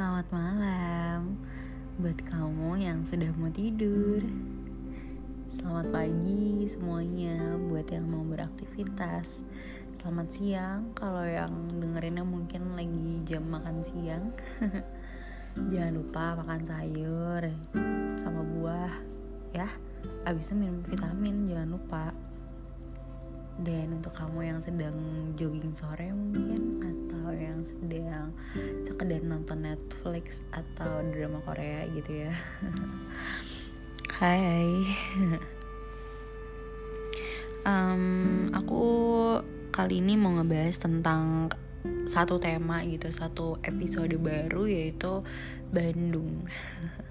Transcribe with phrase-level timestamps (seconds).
[0.00, 1.36] Selamat malam
[2.00, 4.24] buat kamu yang sudah mau tidur.
[5.52, 9.44] Selamat pagi semuanya buat yang mau beraktivitas.
[10.00, 14.32] Selamat siang kalau yang dengerinnya mungkin lagi jam makan siang.
[15.68, 17.52] Jangan lupa makan sayur
[18.16, 19.04] sama buah
[19.52, 19.68] ya.
[20.24, 22.16] Abis itu minum vitamin jangan lupa.
[23.60, 24.96] Dan untuk kamu yang sedang
[25.36, 28.32] jogging sore mungkin atau yang sedang
[28.82, 32.32] sekedar nonton Netflix atau drama Korea gitu ya.
[34.20, 34.84] Hai.
[37.68, 38.82] um, aku
[39.72, 41.52] kali ini mau ngebahas tentang
[42.04, 45.24] satu tema gitu, satu episode baru yaitu
[45.72, 46.44] Bandung.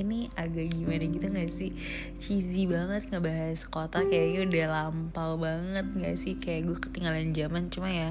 [0.00, 1.70] ini agak gimana gitu gak sih?
[2.16, 6.34] Cheesy banget ngebahas kota kayaknya udah lampau banget gak sih?
[6.40, 8.10] Kayak gue ketinggalan zaman cuma ya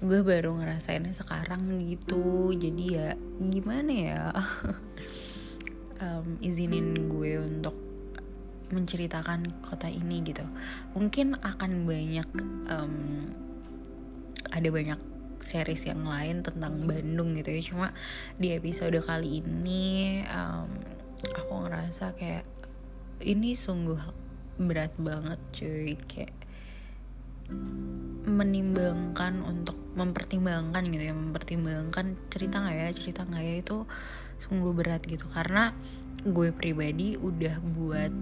[0.00, 2.52] gue baru ngerasainnya sekarang gitu.
[2.56, 4.22] Jadi ya gimana ya?
[5.96, 7.72] Um, izinin gue untuk
[8.68, 10.44] menceritakan kota ini gitu.
[10.92, 12.28] Mungkin akan banyak
[12.68, 12.94] um,
[14.52, 15.00] ada banyak
[15.38, 17.62] series yang lain tentang Bandung gitu ya.
[17.62, 17.88] Cuma
[18.40, 22.44] di episode kali ini um, aku ngerasa kayak
[23.24, 24.00] ini sungguh
[24.60, 25.96] berat banget cuy.
[26.08, 26.36] Kayak
[28.26, 33.76] menimbangkan untuk mempertimbangkan gitu ya mempertimbangkan cerita nggak ya cerita nggak ya itu
[34.42, 35.24] sungguh berat gitu.
[35.30, 35.72] Karena
[36.26, 38.12] gue pribadi udah buat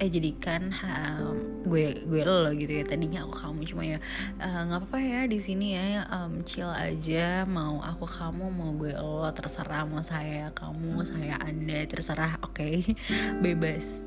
[0.00, 0.72] eh jadikan
[1.20, 1.36] um,
[1.68, 3.98] gue gue lo gitu ya tadinya aku kamu cuma ya
[4.40, 8.70] eh, nggak uh, apa-apa ya di sini ya um, chill aja mau aku kamu mau
[8.74, 12.82] gue lo terserah mau saya kamu saya anda terserah oke okay?
[13.44, 14.02] bebas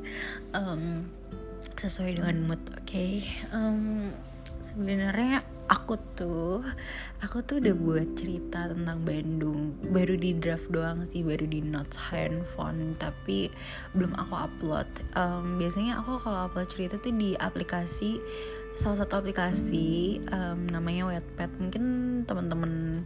[0.52, 1.06] um,
[1.80, 3.24] sesuai dengan mood oke okay?
[3.56, 4.12] um,
[4.66, 6.66] sebenarnya aku tuh
[7.22, 9.78] aku tuh udah buat cerita tentang Bandung.
[9.94, 13.54] Baru di draft doang sih baru di notes handphone tapi
[13.94, 14.90] belum aku upload.
[15.14, 18.18] Um, biasanya aku kalau upload cerita tuh di aplikasi
[18.74, 21.50] salah satu aplikasi um, namanya Wattpad.
[21.62, 21.84] Mungkin
[22.26, 23.06] teman-teman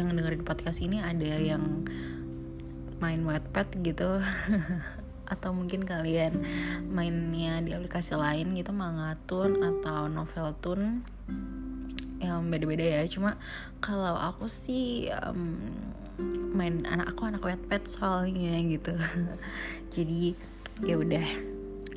[0.00, 1.84] yang dengerin podcast ini ada yang
[3.04, 4.24] main Wattpad gitu
[5.34, 6.38] atau mungkin kalian
[6.88, 11.02] mainnya di aplikasi lain gitu Mangatun atau Noveltun
[12.22, 13.02] yang beda-beda ya.
[13.10, 13.36] Cuma
[13.82, 15.58] kalau aku sih um,
[16.54, 18.94] main anak aku anak pet soalnya gitu.
[19.94, 20.32] Jadi
[20.86, 21.26] ya udah.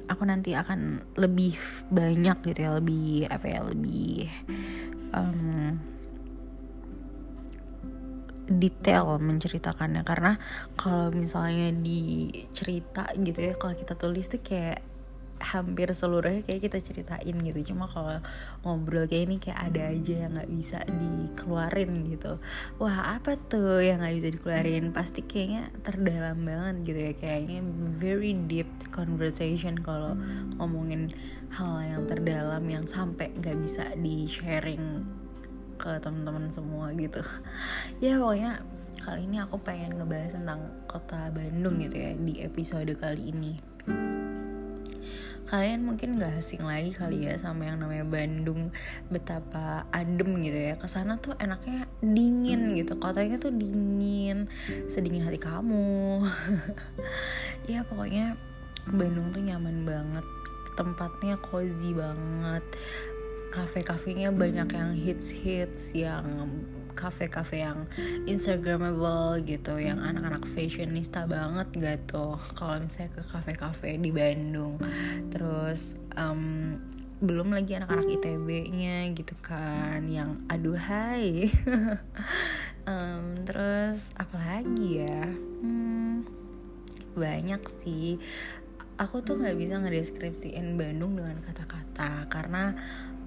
[0.08, 1.60] Aku nanti akan lebih
[1.92, 4.32] banyak gitu ya lebih apa ya lebih
[5.12, 5.76] um,
[8.48, 10.02] detail menceritakannya.
[10.08, 10.40] Karena
[10.80, 14.82] kalau misalnya di cerita gitu ya kalau kita tulis tuh kayak
[15.38, 17.74] hampir seluruhnya kayak kita ceritain gitu.
[17.74, 18.18] Cuma kalau
[18.66, 22.42] ngobrol kayak ini kayak ada aja yang nggak bisa dikeluarin gitu.
[22.82, 24.86] Wah apa tuh yang nggak bisa dikeluarin?
[24.92, 27.14] Pasti kayaknya terdalam banget gitu ya.
[27.14, 27.60] Kayaknya
[28.02, 30.18] very deep conversation kalau
[30.58, 31.14] ngomongin
[31.54, 35.06] hal yang terdalam yang sampai nggak bisa di sharing
[35.78, 37.22] ke teman-teman semua gitu.
[38.04, 38.62] Ya pokoknya
[39.02, 43.54] kali ini aku pengen ngebahas tentang kota Bandung gitu ya di episode kali ini.
[45.48, 48.68] Kalian mungkin gak asing lagi kali ya sama yang namanya Bandung
[49.08, 50.76] betapa adem gitu ya.
[50.76, 54.52] Ke sana tuh enaknya dingin gitu kotanya tuh dingin
[54.92, 56.24] sedingin hati kamu.
[57.68, 58.40] Ya pokoknya
[58.88, 60.24] Bandung tuh nyaman banget
[60.78, 62.64] tempatnya cozy banget
[63.50, 66.52] kafe-kafenya banyak yang hits-hits yang
[66.98, 67.86] kafe-kafe yang
[68.26, 72.42] instagramable gitu yang anak-anak fashionista banget gak tuh?
[72.58, 74.82] Kalau misalnya ke kafe-kafe di Bandung.
[75.30, 76.74] Terus um,
[77.18, 81.50] belum lagi anak-anak ITB-nya gitu kan yang aduhai
[82.86, 85.26] um, terus apalagi ya?
[85.62, 86.26] Hmm,
[87.18, 88.22] banyak sih.
[88.98, 92.74] Aku tuh nggak bisa ngedeskripsiin Bandung dengan kata-kata karena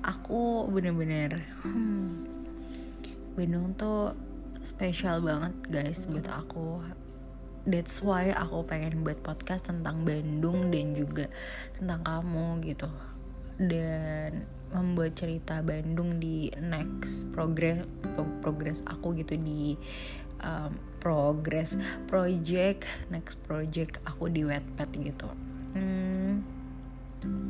[0.04, 2.24] aku bener-bener hmm,
[3.36, 4.12] Bandung tuh
[4.60, 6.84] spesial banget guys buat aku.
[7.68, 11.28] That's why aku pengen buat podcast tentang Bandung dan juga
[11.76, 12.88] tentang kamu gitu.
[13.60, 17.84] Dan membuat cerita Bandung di next progress
[18.40, 19.74] progress aku gitu di
[20.40, 20.72] um,
[21.02, 21.74] progress
[22.06, 25.28] project next project aku di Wattpad gitu.
[25.76, 25.99] Hmm,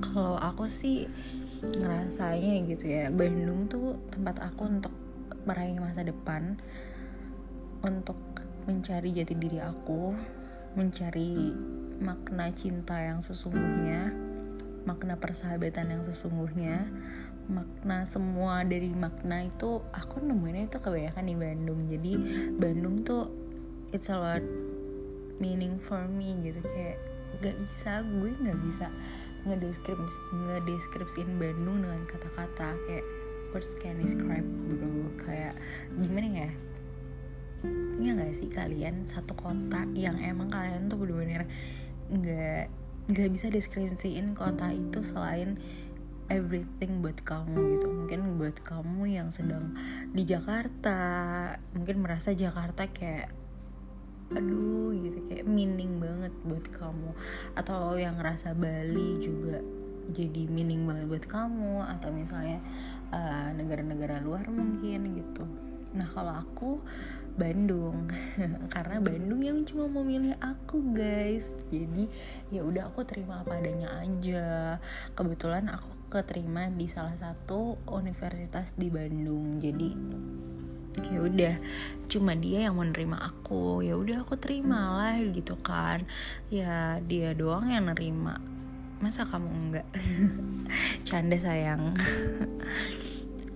[0.03, 1.07] kalau aku sih
[1.61, 4.95] ngerasanya gitu ya Bandung tuh tempat aku untuk
[5.45, 6.59] meraih masa depan
[7.81, 8.17] untuk
[8.69, 10.13] mencari jati diri aku,
[10.77, 11.53] mencari
[12.01, 14.13] makna cinta yang sesungguhnya,
[14.85, 16.85] makna persahabatan yang sesungguhnya,
[17.49, 21.81] makna semua dari makna itu aku nemuin itu kebanyakan di Bandung.
[21.89, 22.13] Jadi
[22.61, 23.33] Bandung tuh
[23.91, 24.45] it's a lot
[25.41, 27.01] meaning for me gitu kayak
[27.41, 28.87] gak bisa gue nggak bisa
[29.47, 33.07] ngedeskripsi ngedeskripsiin Bandung dengan kata-kata kayak
[33.51, 35.11] words can describe bro?
[35.21, 35.59] Kayak
[35.97, 36.51] gimana ya?
[37.97, 41.45] Punya gak sih kalian satu kota yang emang kalian tuh bener-bener
[42.11, 42.67] nggak
[43.11, 45.59] nggak bisa deskripsiin kota itu selain
[46.31, 47.87] everything buat kamu gitu.
[47.91, 49.75] Mungkin buat kamu yang sedang
[50.15, 50.99] di Jakarta
[51.75, 53.40] mungkin merasa Jakarta kayak
[54.35, 55.19] aduh gitu.
[55.31, 57.11] Kayak meaning banget buat kamu.
[57.55, 59.61] Atau yang ngerasa Bali juga
[60.11, 61.87] jadi meaning banget buat kamu.
[61.87, 62.59] Atau misalnya
[63.11, 65.45] negara negara-negara luar mungkin gitu.
[65.95, 66.79] Nah kalau aku
[67.35, 68.11] Bandung.
[68.75, 71.51] Karena Bandung yang cuma mau milih aku guys.
[71.71, 72.07] Jadi
[72.51, 74.77] ya udah aku terima apa adanya aja.
[75.15, 79.63] Kebetulan aku keterima di salah satu universitas di Bandung.
[79.63, 79.91] Jadi
[81.09, 81.55] ya udah
[82.11, 83.81] cuma dia yang menerima aku.
[83.81, 86.05] Ya udah aku terima lah gitu kan.
[86.53, 88.37] Ya dia doang yang nerima.
[89.01, 89.89] Masa kamu enggak?
[91.09, 91.95] Canda sayang.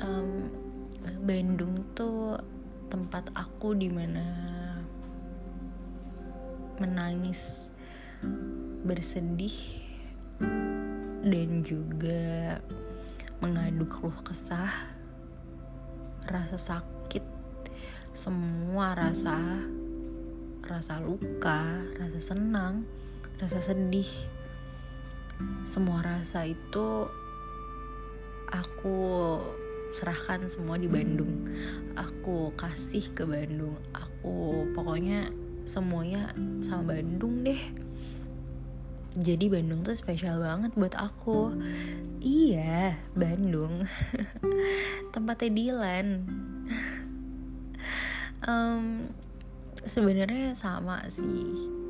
[0.04, 0.52] Um,
[1.24, 2.36] Bandung tuh
[2.92, 4.20] tempat aku di mana
[6.76, 7.72] menangis
[8.84, 9.56] bersedih
[11.24, 12.60] dan juga
[13.40, 14.68] mengaduk keluh kesah
[16.28, 16.93] rasa sakit
[18.14, 19.34] semua rasa
[20.62, 21.66] rasa luka,
[21.98, 22.86] rasa senang,
[23.42, 24.08] rasa sedih.
[25.66, 27.10] Semua rasa itu
[28.54, 28.98] aku
[29.90, 31.50] serahkan semua di Bandung.
[31.98, 33.74] Aku kasih ke Bandung.
[33.90, 35.34] Aku pokoknya
[35.66, 36.30] semuanya
[36.62, 37.60] sama Bandung deh.
[39.18, 41.50] Jadi Bandung tuh spesial banget buat aku.
[42.22, 43.90] Iya, Bandung.
[45.14, 46.06] Tempatnya Dilan
[48.48, 49.08] um,
[49.84, 51.83] sebenarnya sama sih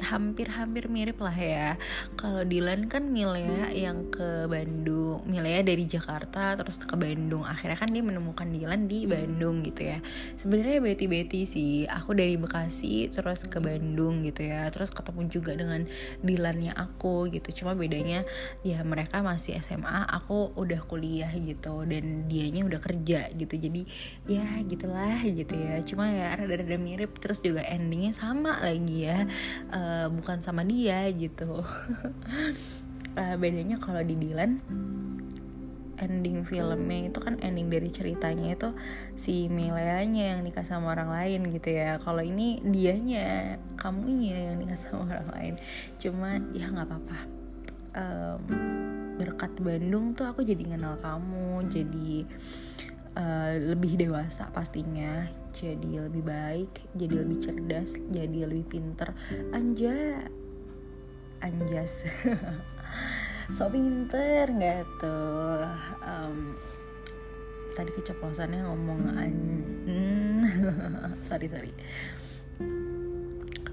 [0.00, 1.68] hampir-hampir mirip lah ya.
[2.16, 7.44] Kalau Dilan kan Milea yang ke Bandung, Milea dari Jakarta terus ke Bandung.
[7.44, 9.98] Akhirnya kan dia menemukan Dilan di Bandung gitu ya.
[10.34, 11.84] Sebenarnya beti-beti sih.
[11.84, 14.66] Aku dari Bekasi terus ke Bandung gitu ya.
[14.72, 15.84] Terus ketemu juga dengan
[16.24, 17.62] Dilannya aku gitu.
[17.62, 18.24] Cuma bedanya
[18.64, 23.54] ya mereka masih SMA, aku udah kuliah gitu dan dianya udah kerja gitu.
[23.54, 23.84] Jadi
[24.24, 25.78] ya gitulah gitu ya.
[25.84, 29.28] Cuma ya rada-rada mirip terus juga endingnya sama lagi ya.
[29.68, 31.66] Uh, uh, bukan sama dia gitu.
[33.18, 34.62] Uh, bedanya kalau di Dylan
[36.00, 38.72] ending filmnya itu kan ending dari ceritanya itu
[39.20, 42.00] si Mileanya yang nikah sama orang lain gitu ya.
[42.00, 45.54] Kalau ini dianya kamunya yang nikah sama orang lain.
[46.00, 47.18] Cuma ya nggak apa-apa.
[47.90, 48.40] Um,
[49.20, 52.24] berkat Bandung tuh aku jadi kenal kamu jadi
[53.18, 59.12] uh, lebih dewasa pastinya jadi lebih baik jadi lebih cerdas jadi lebih pinter.
[59.52, 60.26] Anja
[61.40, 62.04] anjas.
[63.50, 65.66] So pinter nggak tuh?
[66.06, 66.54] Um,
[67.74, 69.34] tadi keceplosannya ngomong an
[71.26, 71.74] sorry sorry.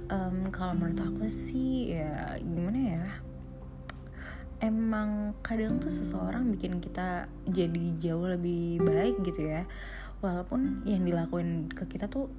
[0.10, 3.06] Um, kalau menurut aku sih ya gimana ya
[4.60, 9.64] emang kadang tuh seseorang bikin kita jadi jauh lebih baik gitu ya.
[10.22, 12.30] Walaupun yang dilakuin ke kita tuh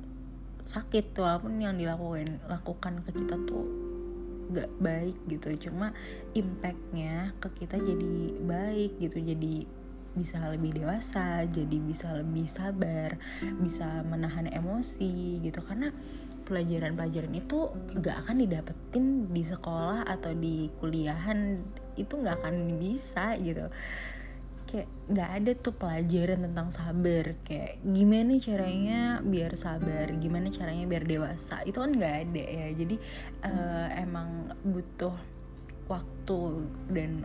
[0.69, 3.65] sakit walaupun yang dilakuin lakukan ke kita tuh
[4.51, 5.71] gak baik gitu.
[5.71, 5.95] Cuma
[6.35, 9.65] impactnya ke kita jadi baik gitu jadi
[10.19, 13.15] bisa lebih dewasa jadi bisa lebih sabar
[13.63, 15.63] bisa menahan emosi gitu.
[15.63, 15.95] Karena
[16.49, 17.71] pelajaran-pelajaran itu
[18.03, 21.63] gak akan didapetin di sekolah atau di kuliahan
[21.99, 23.67] itu gak akan bisa gitu.
[24.69, 27.25] Kayak nggak ada tuh pelajaran tentang sabar.
[27.41, 31.65] Kayak gimana caranya biar sabar gimana caranya biar dewasa.
[31.65, 32.69] Itu kan nggak ada ya.
[32.77, 32.97] Jadi
[33.49, 35.17] uh, emang butuh
[35.89, 37.25] waktu dan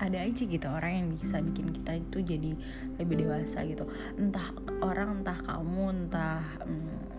[0.00, 2.52] ada aja gitu orang yang bisa bikin kita itu jadi
[2.98, 3.84] lebih dewasa gitu.
[4.16, 4.50] Entah
[4.80, 7.09] orang entah kamu entah um,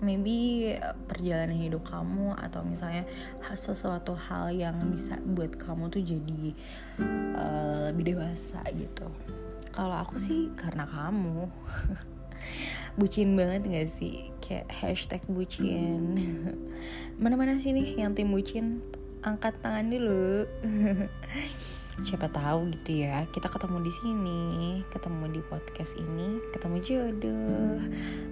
[0.00, 0.72] maybe
[1.08, 3.08] perjalanan hidup kamu atau misalnya
[3.56, 6.42] sesuatu hal yang bisa buat kamu tuh jadi
[7.36, 9.08] uh, lebih dewasa gitu.
[9.72, 11.48] Kalau aku sih karena kamu.
[12.98, 14.32] Bucin banget gak sih?
[14.40, 16.16] Kayak hashtag bucin.
[17.20, 18.80] Mana-mana sih nih yang tim bucin?
[19.20, 20.46] Angkat tangan dulu
[22.04, 24.42] siapa tahu gitu ya kita ketemu di sini
[24.92, 27.80] ketemu di podcast ini ketemu jodoh.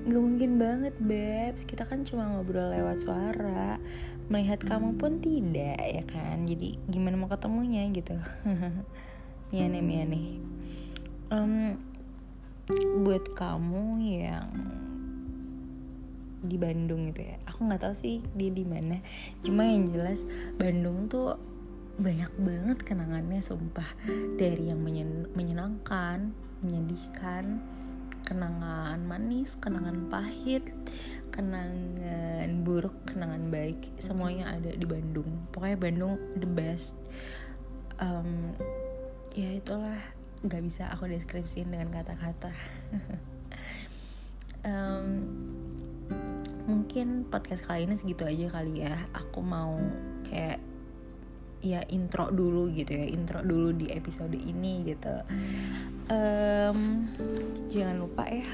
[0.05, 3.81] Nggak mungkin banget babes kita kan cuma ngobrol lewat suara.
[4.29, 6.45] Melihat kamu pun tidak ya kan?
[6.45, 8.17] Jadi gimana mau ketemunya gitu?
[9.53, 10.41] Miane miane
[11.33, 11.79] um,
[13.05, 14.49] buat kamu yang
[16.45, 19.01] di Bandung gitu ya aku nggak tahu sih dia di mana.
[19.41, 20.29] Cuma yang jelas
[20.61, 21.41] Bandung tuh
[21.99, 23.87] banyak banget kenangannya sumpah.
[24.39, 26.35] Dari yang menyen menyenangkan
[26.65, 27.61] menyedihkan
[28.25, 30.65] kenangan manis kenangan pahit
[31.29, 35.51] kenangan buruk kenangan baik semuanya ada di Bandung.
[35.53, 36.97] Pokoknya Bandung the best.
[38.01, 38.57] Um,
[39.37, 39.99] ya itulah
[40.45, 42.53] nggak bisa aku deskripsiin dengan kata-kata.
[44.65, 45.29] Um,
[46.65, 48.97] mungkin podcast kali ini segitu aja kali ya.
[49.13, 49.77] Aku mau
[50.25, 50.57] kayak
[51.65, 55.17] ya intro dulu gitu ya intro dulu di episode ini gitu.
[56.13, 57.09] Um,
[57.73, 58.45] jangan lupa ya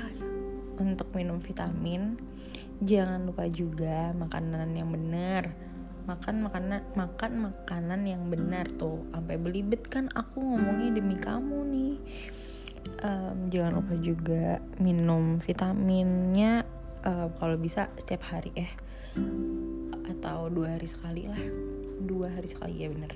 [0.79, 2.15] untuk minum vitamin.
[2.81, 5.51] Jangan lupa juga makanan yang benar.
[6.07, 9.03] Makan makanan makan makanan yang benar tuh.
[9.11, 11.95] Sampai belibet kan aku ngomongnya demi kamu nih.
[13.03, 16.65] Um, jangan lupa juga minum vitaminnya
[17.05, 18.71] uh, kalau bisa setiap hari ya.
[20.07, 21.70] Atau dua hari sekali lah
[22.05, 23.13] dua hari sekali ya bener.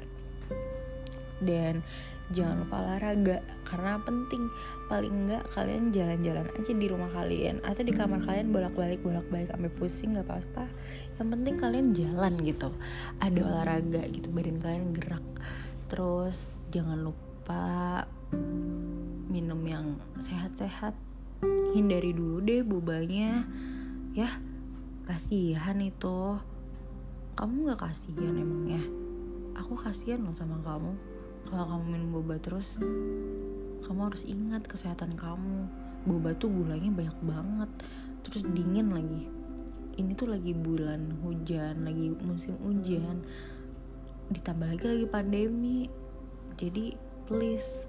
[1.43, 1.85] Dan
[2.33, 4.49] jangan lupa olahraga karena penting.
[4.89, 9.73] Paling enggak kalian jalan-jalan aja di rumah kalian atau di kamar kalian bolak-balik bolak-balik sampai
[9.75, 10.65] pusing nggak apa-apa.
[11.21, 12.71] Yang penting kalian jalan gitu.
[13.21, 14.31] Ada olahraga gitu.
[14.33, 15.27] Badan kalian gerak.
[15.91, 18.05] Terus jangan lupa
[19.29, 20.97] minum yang sehat-sehat.
[21.75, 23.45] Hindari dulu deh bobanya.
[24.15, 24.31] Ya
[25.05, 26.41] kasihan itu
[27.35, 29.05] kamu nggak kasihan emangnya
[29.55, 30.93] aku kasihan loh sama kamu.
[31.49, 32.77] Kalau kamu minum boba terus
[33.85, 35.71] kamu harus ingat kesehatan kamu.
[36.05, 37.71] Boba tuh gulanya banyak banget
[38.27, 39.31] terus dingin lagi.
[39.95, 43.23] Ini tuh lagi bulan hujan lagi musim hujan.
[44.35, 45.89] Ditambah lagi lagi pandemi.
[46.59, 47.89] Jadi please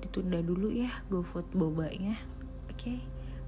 [0.00, 2.16] ditunda dulu ya GoFood bobanya.
[2.70, 2.96] Oke?
[2.96, 2.98] Okay?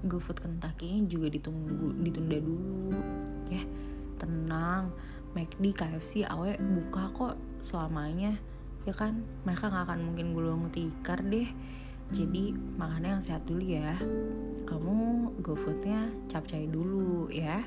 [0.02, 2.90] GoFood Kentucky juga ditunggu ditunda dulu
[3.48, 3.62] ya.
[4.18, 4.92] Tenang
[5.32, 7.34] McD, KFC, awe buka kok
[7.64, 8.36] selamanya
[8.82, 9.22] ya kan?
[9.46, 11.48] Mereka nggak akan mungkin gulung tikar deh.
[12.12, 13.96] Jadi makannya yang sehat dulu ya.
[14.68, 14.96] Kamu
[15.40, 17.64] GoFoodnya capcay dulu ya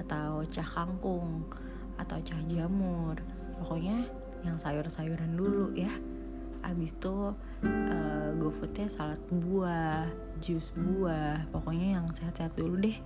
[0.00, 1.44] atau cah kangkung
[2.00, 3.20] atau cah jamur.
[3.60, 4.08] Pokoknya
[4.46, 5.92] yang sayur-sayuran dulu ya.
[6.64, 7.36] Abis itu
[7.68, 10.08] uh, GoFoodnya salad buah
[10.40, 11.44] jus buah.
[11.52, 12.96] Pokoknya yang sehat-sehat dulu deh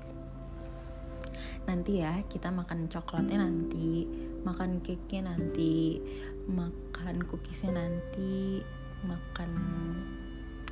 [1.68, 4.08] nanti ya kita makan coklatnya nanti
[4.40, 6.00] makan cake nya nanti
[6.48, 8.64] makan cookiesnya nanti
[9.04, 9.52] makan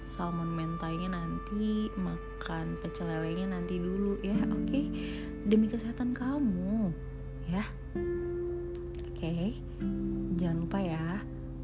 [0.08, 4.88] salmon mentainya nanti makan pecel lelenya nanti dulu ya oke okay?
[5.44, 6.88] demi kesehatan kamu
[7.52, 9.52] ya oke okay?
[10.40, 11.06] jangan lupa ya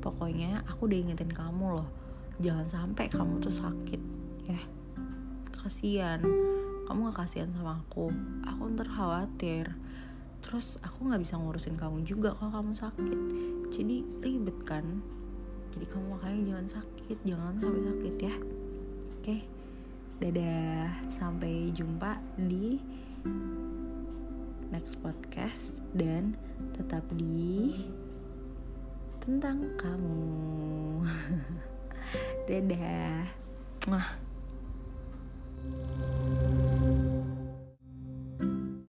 [0.05, 1.89] pokoknya aku udah ingetin kamu loh
[2.37, 4.01] jangan sampai kamu tuh sakit
[4.45, 4.61] ya
[5.57, 6.21] kasihan
[6.87, 8.11] kamu gak kasihan sama aku.
[8.47, 9.73] Aku ntar khawatir.
[10.43, 13.19] Terus aku nggak bisa ngurusin kamu juga kalau kamu sakit.
[13.71, 14.85] Jadi ribet kan?
[15.73, 17.19] Jadi kamu makanya jangan sakit.
[17.23, 18.35] Jangan sampai sakit ya.
[19.17, 19.37] Oke?
[20.19, 20.91] Dadah.
[21.09, 22.83] Sampai jumpa di
[24.75, 25.79] next podcast.
[25.95, 26.35] Dan
[26.75, 27.79] tetap di
[29.23, 30.27] tentang kamu.
[32.51, 33.31] Dadah.
[33.87, 34.22] Mwah.